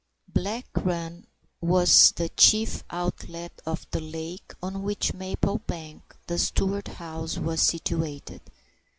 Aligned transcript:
Black 0.33 0.65
Run 0.77 1.27
was 1.61 2.11
the 2.13 2.29
chief 2.29 2.83
outlet 2.89 3.61
of 3.67 3.85
the 3.91 3.99
lake 3.99 4.55
on 4.59 4.81
which 4.81 5.13
Maplebank, 5.13 6.01
the 6.25 6.39
Stewart 6.39 6.87
house, 6.87 7.37
was 7.37 7.61
situated. 7.61 8.41